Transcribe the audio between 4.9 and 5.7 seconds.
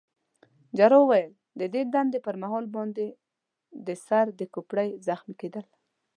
زخمي کېدل.